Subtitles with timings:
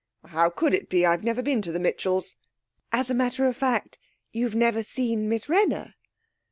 [0.25, 1.05] 'How could it be?
[1.05, 2.35] I have never been to the Mitchells.'
[2.91, 3.99] 'As a matter of fact,
[4.31, 5.93] you've never seen Miss Wrenner?'